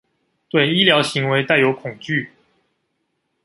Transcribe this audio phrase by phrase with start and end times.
[0.49, 2.29] 對醫療行為帶有恐懼